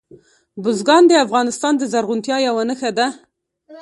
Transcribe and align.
بزګان 0.63 1.03
د 1.07 1.13
افغانستان 1.25 1.73
د 1.77 1.83
زرغونتیا 1.91 2.37
یوه 2.47 2.63
نښه 2.69 2.91
ده. 2.97 3.07